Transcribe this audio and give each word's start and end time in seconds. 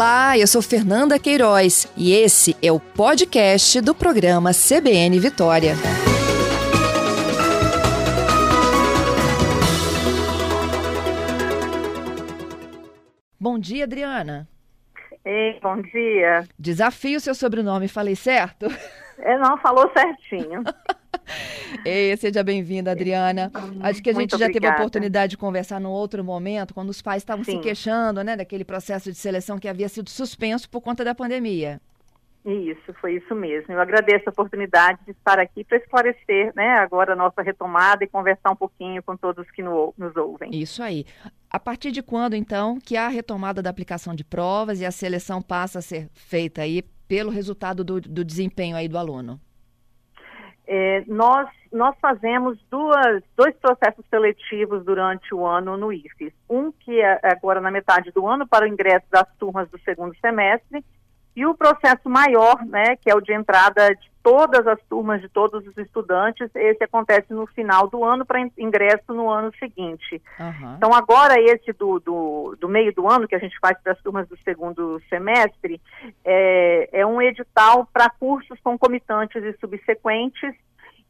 Olá, 0.00 0.38
eu 0.38 0.46
sou 0.46 0.62
Fernanda 0.62 1.18
Queiroz 1.18 1.86
e 1.94 2.14
esse 2.14 2.56
é 2.62 2.72
o 2.72 2.80
podcast 2.80 3.82
do 3.82 3.94
programa 3.94 4.50
CBN 4.50 5.20
Vitória. 5.20 5.74
Bom 13.38 13.58
dia, 13.58 13.84
Adriana. 13.84 14.48
Ei, 15.22 15.60
bom 15.60 15.82
dia. 15.82 16.48
Desafio 16.58 17.20
seu 17.20 17.34
sobrenome, 17.34 17.86
falei 17.86 18.16
certo? 18.16 18.68
É, 19.18 19.36
não, 19.36 19.58
falou 19.58 19.92
certinho. 19.94 20.64
Ei, 21.84 22.16
seja 22.16 22.42
bem-vinda, 22.42 22.90
Adriana. 22.90 23.50
Acho 23.80 24.02
que 24.02 24.10
a 24.10 24.12
gente 24.12 24.30
Muito 24.32 24.38
já 24.38 24.46
obrigada. 24.46 24.52
teve 24.52 24.66
a 24.66 24.74
oportunidade 24.74 25.30
de 25.30 25.36
conversar 25.36 25.80
num 25.80 25.90
outro 25.90 26.22
momento, 26.24 26.74
quando 26.74 26.90
os 26.90 27.00
pais 27.02 27.22
estavam 27.22 27.44
se 27.44 27.58
queixando, 27.58 28.22
né, 28.24 28.36
daquele 28.36 28.64
processo 28.64 29.10
de 29.10 29.18
seleção 29.18 29.58
que 29.58 29.68
havia 29.68 29.88
sido 29.88 30.10
suspenso 30.10 30.68
por 30.68 30.80
conta 30.80 31.04
da 31.04 31.14
pandemia. 31.14 31.80
Isso, 32.42 32.94
foi 33.00 33.16
isso 33.16 33.34
mesmo. 33.34 33.74
Eu 33.74 33.80
agradeço 33.80 34.24
a 34.26 34.30
oportunidade 34.30 34.98
de 35.04 35.10
estar 35.12 35.38
aqui 35.38 35.62
para 35.62 35.76
esclarecer 35.76 36.52
né, 36.56 36.70
agora 36.78 37.12
a 37.12 37.16
nossa 37.16 37.42
retomada 37.42 38.02
e 38.02 38.06
conversar 38.08 38.50
um 38.50 38.56
pouquinho 38.56 39.02
com 39.02 39.14
todos 39.14 39.50
que 39.50 39.62
no- 39.62 39.92
nos 39.98 40.16
ouvem. 40.16 40.50
Isso 40.54 40.82
aí. 40.82 41.04
A 41.50 41.60
partir 41.60 41.90
de 41.92 42.02
quando, 42.02 42.34
então, 42.34 42.78
que 42.80 42.96
há 42.96 43.06
a 43.06 43.10
retomada 43.10 43.60
da 43.60 43.68
aplicação 43.68 44.14
de 44.14 44.24
provas 44.24 44.80
e 44.80 44.86
a 44.86 44.90
seleção 44.90 45.42
passa 45.42 45.80
a 45.80 45.82
ser 45.82 46.08
feita 46.14 46.62
aí 46.62 46.82
pelo 47.06 47.30
resultado 47.30 47.84
do, 47.84 48.00
do 48.00 48.24
desempenho 48.24 48.74
aí 48.76 48.88
do 48.88 48.96
aluno? 48.96 49.38
É, 50.72 51.02
nós, 51.08 51.48
nós 51.72 51.96
fazemos 52.00 52.56
duas, 52.70 53.24
dois 53.36 53.52
processos 53.56 54.04
seletivos 54.08 54.84
durante 54.84 55.34
o 55.34 55.44
ano 55.44 55.76
no 55.76 55.92
IFES. 55.92 56.32
Um 56.48 56.70
que 56.70 57.00
é 57.00 57.18
agora 57.24 57.60
na 57.60 57.72
metade 57.72 58.12
do 58.12 58.24
ano 58.24 58.46
para 58.46 58.64
o 58.64 58.68
ingresso 58.68 59.04
das 59.10 59.26
turmas 59.36 59.68
do 59.68 59.80
segundo 59.80 60.14
semestre 60.20 60.84
e 61.34 61.46
o 61.46 61.54
processo 61.54 62.08
maior, 62.08 62.64
né, 62.66 62.96
que 62.96 63.10
é 63.10 63.14
o 63.14 63.20
de 63.20 63.32
entrada 63.32 63.94
de 63.94 64.10
todas 64.22 64.66
as 64.66 64.78
turmas, 64.82 65.20
de 65.20 65.28
todos 65.28 65.66
os 65.66 65.76
estudantes, 65.78 66.50
esse 66.54 66.84
acontece 66.84 67.32
no 67.32 67.46
final 67.46 67.88
do 67.88 68.04
ano 68.04 68.26
para 68.26 68.40
in- 68.40 68.52
ingresso 68.58 69.14
no 69.14 69.30
ano 69.30 69.50
seguinte. 69.58 70.20
Aham. 70.38 70.74
Então, 70.76 70.92
agora, 70.92 71.40
esse 71.40 71.72
do, 71.72 71.98
do, 72.00 72.56
do 72.60 72.68
meio 72.68 72.92
do 72.92 73.08
ano, 73.08 73.26
que 73.26 73.34
a 73.34 73.38
gente 73.38 73.58
faz 73.60 73.80
para 73.82 73.92
as 73.92 74.02
turmas 74.02 74.28
do 74.28 74.36
segundo 74.40 75.00
semestre, 75.08 75.80
é, 76.24 77.00
é 77.00 77.06
um 77.06 77.22
edital 77.22 77.88
para 77.90 78.10
cursos 78.10 78.58
concomitantes 78.60 79.42
e 79.42 79.56
subsequentes. 79.58 80.54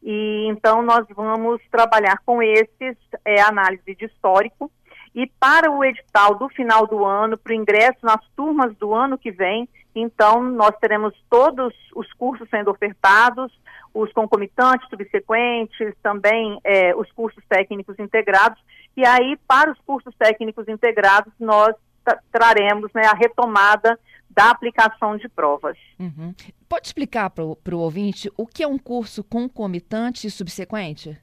E 0.01 0.47
então, 0.49 0.81
nós 0.81 1.05
vamos 1.13 1.61
trabalhar 1.69 2.17
com 2.25 2.41
esses, 2.41 2.97
é, 3.25 3.41
análise 3.41 3.93
de 3.93 4.05
histórico. 4.05 4.71
E 5.13 5.27
para 5.39 5.69
o 5.69 5.83
edital 5.83 6.35
do 6.35 6.47
final 6.47 6.87
do 6.87 7.05
ano, 7.05 7.37
para 7.37 7.51
o 7.51 7.55
ingresso 7.55 7.99
nas 8.03 8.25
turmas 8.35 8.73
do 8.77 8.93
ano 8.93 9.17
que 9.17 9.29
vem, 9.29 9.67
então 9.95 10.41
nós 10.41 10.75
teremos 10.79 11.13
todos 11.29 11.73
os 11.95 12.11
cursos 12.13 12.47
sendo 12.49 12.71
ofertados, 12.71 13.51
os 13.93 14.11
concomitantes, 14.13 14.87
subsequentes, 14.89 15.93
também 16.01 16.59
é, 16.63 16.95
os 16.95 17.11
cursos 17.11 17.43
técnicos 17.49 17.99
integrados. 17.99 18.61
E 18.95 19.05
aí, 19.05 19.37
para 19.47 19.71
os 19.71 19.79
cursos 19.81 20.13
técnicos 20.15 20.67
integrados, 20.67 21.33
nós 21.39 21.75
tra- 22.03 22.19
traremos 22.31 22.91
né, 22.93 23.05
a 23.05 23.13
retomada 23.13 23.99
da 24.29 24.49
aplicação 24.49 25.17
de 25.17 25.27
provas. 25.27 25.77
Uhum. 25.99 26.33
Pode 26.69 26.87
explicar 26.87 27.29
para 27.29 27.43
o 27.43 27.79
ouvinte 27.79 28.31
o 28.37 28.47
que 28.47 28.63
é 28.63 28.67
um 28.67 28.77
curso 28.77 29.23
concomitante 29.23 30.25
e 30.25 30.31
subsequente? 30.31 31.17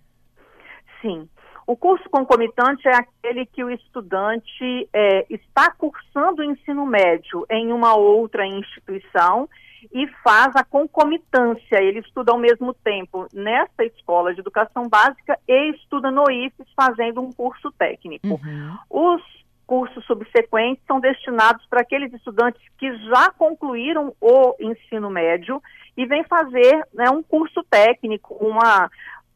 Sim. 1.00 1.28
O 1.68 1.76
curso 1.76 2.08
concomitante 2.08 2.88
é 2.88 2.94
aquele 2.94 3.44
que 3.44 3.62
o 3.62 3.70
estudante 3.70 4.88
é, 4.90 5.26
está 5.28 5.70
cursando 5.70 6.40
o 6.40 6.44
ensino 6.44 6.86
médio 6.86 7.44
em 7.50 7.74
uma 7.74 7.94
outra 7.94 8.46
instituição 8.46 9.46
e 9.92 10.06
faz 10.24 10.56
a 10.56 10.64
concomitância. 10.64 11.76
Ele 11.76 11.98
estuda 11.98 12.32
ao 12.32 12.38
mesmo 12.38 12.72
tempo 12.72 13.26
nessa 13.34 13.84
escola 13.84 14.32
de 14.32 14.40
educação 14.40 14.88
básica 14.88 15.38
e 15.46 15.72
estuda 15.72 16.10
no 16.10 16.30
IFES 16.30 16.66
fazendo 16.74 17.20
um 17.20 17.30
curso 17.30 17.70
técnico. 17.72 18.26
Uhum. 18.26 18.78
Os 18.88 19.22
cursos 19.66 20.02
subsequentes 20.06 20.82
são 20.86 20.98
destinados 20.98 21.66
para 21.66 21.82
aqueles 21.82 22.10
estudantes 22.14 22.62
que 22.78 22.90
já 23.10 23.30
concluíram 23.32 24.14
o 24.18 24.54
ensino 24.58 25.10
médio 25.10 25.62
e 25.94 26.06
vêm 26.06 26.24
fazer 26.24 26.82
né, 26.94 27.10
um 27.10 27.22
curso 27.22 27.62
técnico, 27.68 28.34
uma, 28.40 28.90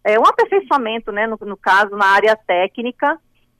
é, 0.04 0.18
um 0.18 0.26
aperfeiçoamento, 0.26 1.12
né, 1.12 1.26
no, 1.26 1.38
no 1.40 1.56
caso, 1.56 1.96
na 1.96 2.06
área 2.06 2.36
técnica, 2.36 3.18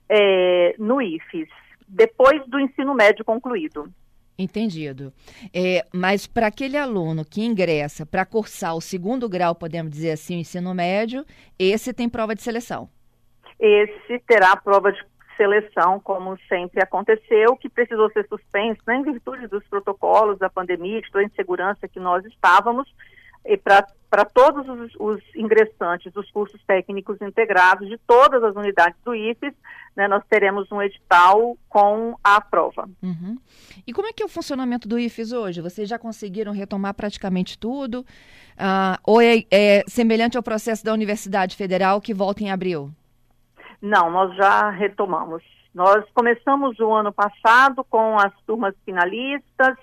é, 0.09 0.75
no 0.77 1.01
IFES, 1.01 1.49
depois 1.87 2.45
do 2.47 2.59
ensino 2.59 2.93
médio 2.93 3.23
concluído. 3.23 3.89
Entendido. 4.37 5.13
É, 5.53 5.85
mas 5.93 6.25
para 6.25 6.47
aquele 6.47 6.75
aluno 6.75 7.23
que 7.23 7.45
ingressa 7.45 8.05
para 8.05 8.25
cursar 8.25 8.75
o 8.75 8.81
segundo 8.81 9.29
grau, 9.29 9.53
podemos 9.53 9.91
dizer 9.91 10.11
assim, 10.11 10.37
o 10.37 10.39
ensino 10.39 10.73
médio, 10.73 11.23
esse 11.57 11.93
tem 11.93 12.09
prova 12.09 12.33
de 12.33 12.41
seleção. 12.41 12.89
Esse 13.59 14.19
terá 14.27 14.55
prova 14.55 14.91
de 14.91 14.99
seleção, 15.37 15.99
como 15.99 16.37
sempre 16.49 16.81
aconteceu, 16.81 17.55
que 17.55 17.69
precisou 17.69 18.09
ser 18.11 18.27
suspenso, 18.27 18.81
né, 18.87 18.95
em 18.97 19.03
virtude 19.03 19.47
dos 19.47 19.63
protocolos 19.67 20.39
da 20.39 20.49
pandemia, 20.49 21.01
de 21.01 21.11
toda 21.11 21.23
a 21.23 21.27
insegurança 21.27 21.87
que 21.87 21.99
nós 21.99 22.25
estávamos, 22.25 22.87
para 23.63 24.25
todos 24.25 24.67
os, 24.67 24.91
os 24.99 25.21
ingressantes 25.35 26.11
dos 26.13 26.29
cursos 26.31 26.61
técnicos 26.65 27.21
integrados 27.21 27.87
de 27.89 27.97
todas 28.07 28.43
as 28.43 28.55
unidades 28.55 28.97
do 29.03 29.13
IFES, 29.15 29.53
né, 29.95 30.07
nós 30.07 30.23
teremos 30.29 30.71
um 30.71 30.81
edital 30.81 31.57
com 31.69 32.15
a 32.23 32.39
prova. 32.41 32.89
Uhum. 33.01 33.37
E 33.85 33.93
como 33.93 34.07
é 34.07 34.13
que 34.13 34.23
é 34.23 34.25
o 34.25 34.29
funcionamento 34.29 34.87
do 34.87 34.97
IFES 34.97 35.31
hoje? 35.31 35.61
Vocês 35.61 35.87
já 35.89 35.99
conseguiram 35.99 36.51
retomar 36.51 36.93
praticamente 36.93 37.57
tudo? 37.57 38.05
Ah, 38.57 38.99
ou 39.03 39.21
é, 39.21 39.43
é 39.51 39.83
semelhante 39.87 40.37
ao 40.37 40.43
processo 40.43 40.83
da 40.85 40.93
Universidade 40.93 41.55
Federal 41.55 42.01
que 42.01 42.13
volta 42.13 42.43
em 42.43 42.51
abril? 42.51 42.91
Não, 43.81 44.09
nós 44.09 44.35
já 44.35 44.69
retomamos. 44.69 45.43
Nós 45.73 46.05
começamos 46.13 46.79
o 46.79 46.93
ano 46.93 47.11
passado 47.11 47.83
com 47.83 48.17
as 48.17 48.31
turmas 48.45 48.75
finalistas, 48.85 49.75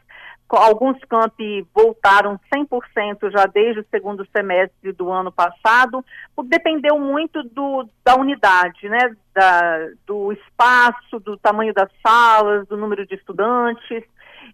alguns 0.56 0.98
campi 1.04 1.66
voltaram 1.74 2.38
100% 2.52 3.30
já 3.30 3.46
desde 3.46 3.80
o 3.80 3.86
segundo 3.90 4.26
semestre 4.34 4.92
do 4.92 5.10
ano 5.10 5.30
passado, 5.30 6.04
dependeu 6.44 6.98
muito 6.98 7.42
do, 7.42 7.88
da 8.04 8.16
unidade, 8.16 8.88
né, 8.88 9.14
da, 9.34 9.88
do 10.06 10.32
espaço, 10.32 11.20
do 11.20 11.36
tamanho 11.36 11.72
das 11.72 11.90
salas, 12.04 12.66
do 12.66 12.76
número 12.76 13.06
de 13.06 13.14
estudantes. 13.14 14.04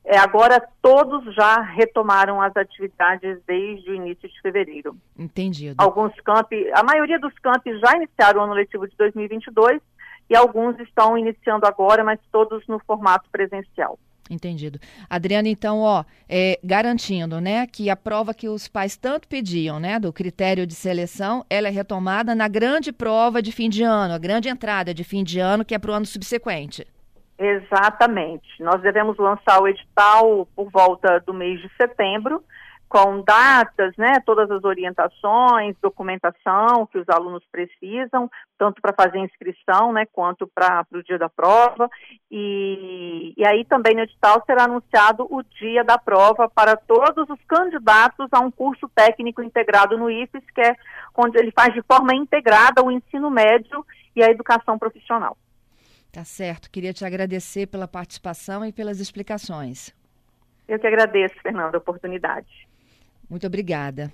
É, 0.04 0.18
agora 0.18 0.62
todos 0.82 1.34
já 1.34 1.60
retomaram 1.60 2.40
as 2.40 2.56
atividades 2.56 3.38
desde 3.46 3.90
o 3.90 3.94
início 3.94 4.28
de 4.28 4.40
fevereiro 4.40 4.96
Entendido. 5.18 5.74
alguns 5.78 6.14
campi, 6.20 6.70
a 6.72 6.82
maioria 6.82 7.18
dos 7.18 7.36
campi 7.38 7.76
já 7.78 7.96
iniciaram 7.96 8.40
o 8.40 8.44
ano 8.44 8.52
letivo 8.52 8.86
de 8.86 8.96
2022 8.96 9.80
e 10.28 10.36
alguns 10.36 10.78
estão 10.80 11.16
iniciando 11.16 11.66
agora, 11.66 12.04
mas 12.04 12.20
todos 12.30 12.66
no 12.66 12.78
formato 12.80 13.28
presencial. 13.30 13.98
Entendido. 14.28 14.78
Adriana, 15.08 15.48
então, 15.48 15.80
ó, 15.80 16.04
é, 16.28 16.58
garantindo, 16.62 17.40
né, 17.40 17.66
que 17.66 17.88
a 17.88 17.96
prova 17.96 18.34
que 18.34 18.48
os 18.48 18.66
pais 18.66 18.96
tanto 18.96 19.28
pediam, 19.28 19.78
né, 19.78 20.00
do 20.00 20.12
critério 20.12 20.66
de 20.66 20.74
seleção, 20.74 21.44
ela 21.48 21.68
é 21.68 21.70
retomada 21.70 22.34
na 22.34 22.48
grande 22.48 22.92
prova 22.92 23.40
de 23.40 23.52
fim 23.52 23.68
de 23.68 23.82
ano, 23.82 24.14
a 24.14 24.18
grande 24.18 24.48
entrada 24.48 24.92
de 24.92 25.04
fim 25.04 25.22
de 25.22 25.38
ano, 25.38 25.64
que 25.64 25.74
é 25.74 25.78
para 25.78 25.90
o 25.90 25.94
ano 25.94 26.06
subsequente. 26.06 26.86
Exatamente. 27.38 28.46
Nós 28.60 28.80
devemos 28.80 29.16
lançar 29.18 29.60
o 29.60 29.68
edital 29.68 30.48
por 30.56 30.70
volta 30.70 31.20
do 31.20 31.34
mês 31.34 31.60
de 31.60 31.70
setembro, 31.76 32.42
com 32.88 33.20
datas, 33.22 33.96
né, 33.96 34.20
todas 34.24 34.50
as 34.50 34.62
orientações, 34.64 35.76
documentação 35.82 36.86
que 36.86 36.98
os 36.98 37.08
alunos 37.08 37.42
precisam, 37.50 38.30
tanto 38.56 38.80
para 38.80 38.92
fazer 38.92 39.18
inscrição, 39.18 39.92
né, 39.92 40.06
quanto 40.06 40.46
para 40.46 40.86
o 40.92 41.02
dia 41.02 41.18
da 41.18 41.28
prova. 41.28 41.90
E, 42.30 43.34
e 43.36 43.46
aí 43.46 43.64
também 43.64 43.94
no 43.94 44.02
edital 44.02 44.42
será 44.46 44.64
anunciado 44.64 45.26
o 45.28 45.42
dia 45.42 45.82
da 45.82 45.98
prova 45.98 46.48
para 46.48 46.76
todos 46.76 47.28
os 47.28 47.42
candidatos 47.46 48.28
a 48.32 48.40
um 48.40 48.50
curso 48.50 48.88
técnico 48.94 49.42
integrado 49.42 49.98
no 49.98 50.10
IFES, 50.10 50.44
que 50.54 50.60
é 50.60 50.76
onde 51.16 51.38
ele 51.38 51.50
faz 51.50 51.74
de 51.74 51.82
forma 51.82 52.14
integrada 52.14 52.84
o 52.84 52.90
ensino 52.90 53.30
médio 53.30 53.84
e 54.14 54.22
a 54.22 54.30
educação 54.30 54.78
profissional. 54.78 55.36
Tá 56.12 56.24
certo. 56.24 56.70
Queria 56.70 56.94
te 56.94 57.04
agradecer 57.04 57.66
pela 57.66 57.86
participação 57.86 58.64
e 58.64 58.72
pelas 58.72 59.00
explicações. 59.00 59.94
Eu 60.66 60.78
que 60.78 60.86
agradeço, 60.86 61.34
Fernanda, 61.42 61.76
a 61.76 61.78
oportunidade. 61.78 62.65
Muito 63.28 63.46
obrigada. 63.46 64.12